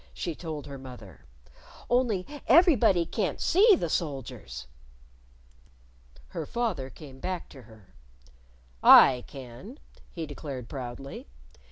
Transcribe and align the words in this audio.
she 0.15 0.33
told 0.33 0.65
her 0.65 0.79
mother. 0.79 1.25
"Only 1.87 2.25
everybody 2.47 3.05
can't 3.05 3.39
see 3.39 3.75
the 3.75 3.87
soldiers." 3.87 4.65
Her 6.29 6.47
father 6.47 6.89
came 6.89 7.19
back 7.19 7.49
to 7.49 7.61
her. 7.61 7.93
"I 8.81 9.23
can," 9.27 9.77
he 10.11 10.25
declared 10.25 10.67
proudly. 10.67 11.27